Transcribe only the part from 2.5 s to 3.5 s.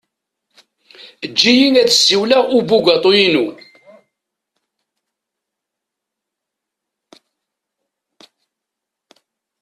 ubugaṭu-inu.